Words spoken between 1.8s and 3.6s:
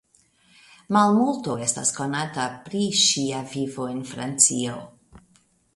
konata pri ŝia